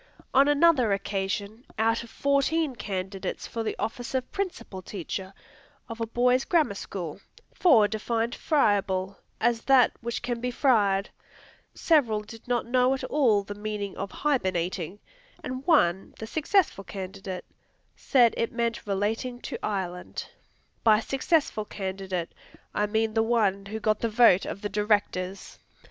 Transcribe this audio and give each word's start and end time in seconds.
On 0.33 0.47
another 0.47 0.91
occasion, 0.91 1.63
out 1.77 2.01
of 2.01 2.09
fourteen 2.09 2.75
candidates 2.75 3.45
for 3.45 3.61
the 3.61 3.75
office 3.77 4.15
of 4.15 4.31
Principal 4.31 4.81
teacher 4.81 5.31
of 5.87 6.01
a 6.01 6.07
boys' 6.07 6.43
Grammar 6.43 6.73
school, 6.73 7.21
four 7.53 7.87
defined 7.87 8.33
"friable" 8.33 9.19
as 9.39 9.61
that 9.65 9.91
which 10.01 10.23
can 10.23 10.41
be 10.41 10.49
fried; 10.49 11.11
several 11.75 12.21
did 12.21 12.47
not 12.47 12.65
know 12.65 12.95
at 12.95 13.03
all 13.03 13.43
the 13.43 13.53
meaning 13.53 13.95
of 13.95 14.09
"hibernating," 14.09 14.97
and 15.43 15.67
one, 15.67 16.15
the 16.17 16.25
successful 16.25 16.83
candidate, 16.83 17.45
said 17.95 18.33
it 18.37 18.51
meant 18.51 18.87
"relating 18.87 19.39
to 19.41 19.63
Ireland." 19.63 20.27
By 20.83 20.99
"successful" 20.99 21.63
candidate, 21.65 22.33
I 22.73 22.87
mean 22.87 23.13
the 23.13 23.21
one 23.21 23.67
who 23.67 23.79
got 23.79 23.99
the 23.99 24.09
vote 24.09 24.47
of 24.47 24.61
the 24.63 24.69
Directors! 24.69 25.59